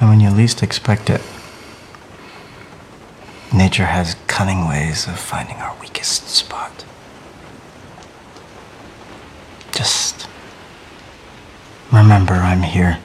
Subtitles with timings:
[0.00, 1.20] and when you least expect it.
[3.52, 6.84] Nature has cunning ways of finding our weakest spot.
[9.72, 10.28] Just
[11.90, 12.98] remember I'm here.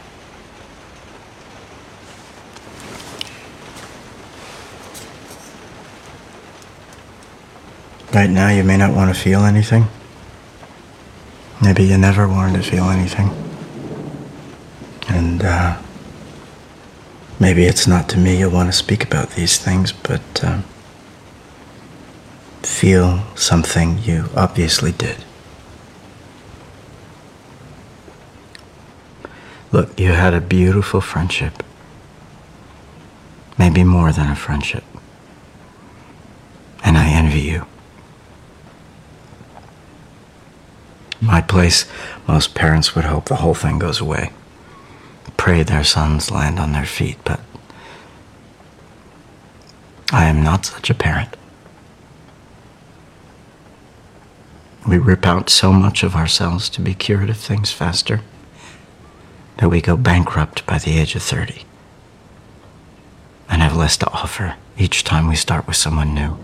[8.13, 9.87] Right now, you may not want to feel anything.
[11.63, 13.31] Maybe you never wanted to feel anything.
[15.07, 15.81] And, uh,
[17.39, 20.63] maybe it's not to me you want to speak about these things, but, um,
[22.61, 25.17] feel something you obviously did.
[29.71, 31.63] Look, you had a beautiful friendship.
[33.57, 34.83] Maybe more than a friendship.
[36.83, 37.65] And I envy you.
[41.19, 41.85] My place,
[42.27, 44.31] most parents would hope the whole thing goes away.
[45.43, 47.41] Pray their sons land on their feet, but
[50.09, 51.35] I am not such a parent.
[54.87, 58.21] We rip out so much of ourselves to be cured of things faster
[59.57, 61.65] that we go bankrupt by the age of 30
[63.49, 66.37] and have less to offer each time we start with someone new.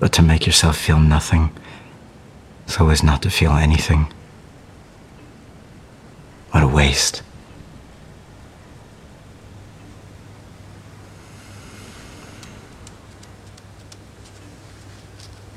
[0.00, 1.52] But to make yourself feel nothing
[2.66, 4.12] so as not to feel anything.
[6.50, 7.22] What a waste.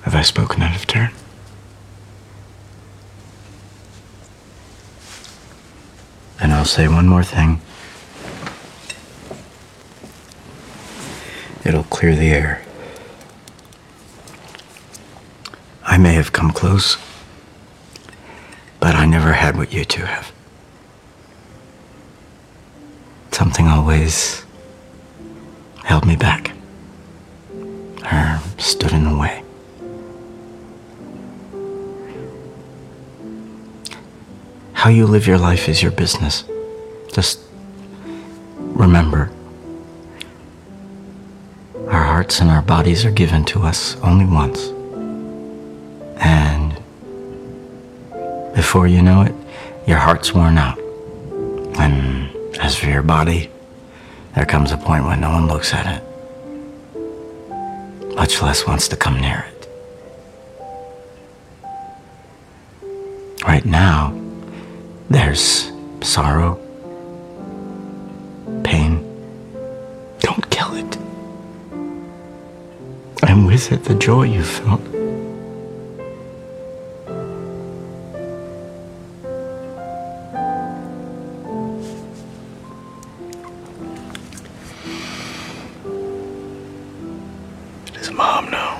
[0.04, 1.12] Have I spoken out of turn?
[6.40, 7.62] And I'll say one more thing.
[11.66, 12.64] It'll clear the air.
[15.84, 16.98] I may have come close,
[18.80, 20.32] but I never had what you two have.
[23.44, 24.46] Something always
[25.84, 26.54] held me back,
[28.10, 29.44] or stood in the way.
[34.72, 36.46] How you live your life is your business.
[37.12, 37.42] Just
[38.56, 39.30] remember
[41.90, 44.70] our hearts and our bodies are given to us only once.
[46.16, 46.82] And
[48.56, 49.36] before you know it,
[49.86, 50.80] your heart's worn out.
[51.78, 53.50] And as for your body,
[54.36, 56.04] there comes a point when no one looks at it,
[58.16, 59.68] much less wants to come near it.
[63.46, 64.14] Right now,
[65.10, 65.72] there's
[66.02, 66.60] sorrow,
[68.64, 69.04] pain.
[70.20, 70.98] Don't kill it.
[73.28, 74.82] And with it, the joy you felt.
[88.24, 88.80] Mom, no.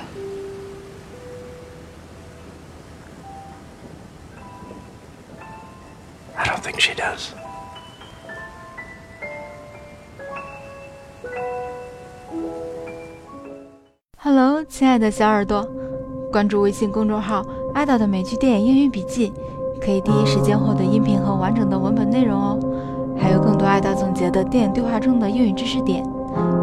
[6.34, 6.94] I don't think she
[14.16, 15.68] does.，Hello，亲爱的小耳朵，
[16.32, 17.44] 关注微信公众号
[17.76, 19.30] “爱豆的美剧电影英语笔记”，
[19.78, 22.58] 可以第一时间获得音频和完整的文本内容哦。
[23.20, 26.02] 还有更多爱豆总结的电影对话中的英语知识点。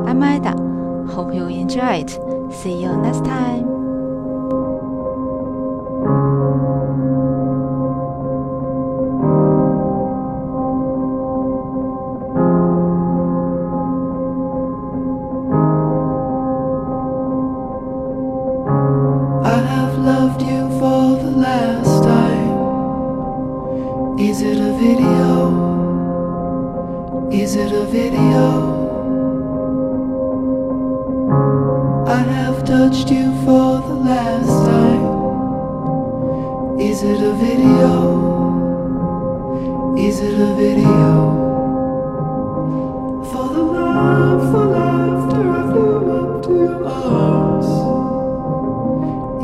[0.07, 0.70] I'm Ida.
[1.11, 2.11] Hope you enjoy it.
[2.53, 3.67] See you next time.
[19.43, 22.51] I have loved you for the last time.
[24.17, 25.51] Is it a video?
[27.31, 28.90] Is it a video?
[32.81, 35.05] Touched you for the last time.
[36.79, 37.93] Is it a video?
[39.95, 41.05] Is it a video?
[43.29, 47.69] For the love, for laughter, I flew up to your arms.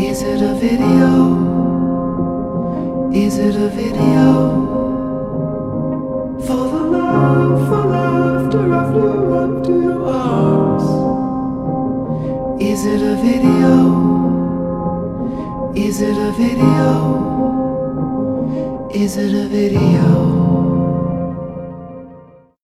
[0.02, 1.12] Is it a video?
[3.14, 4.17] Is it a video?
[12.88, 13.74] It a video?
[15.76, 16.90] Is it a video?
[18.94, 20.67] Is it a video?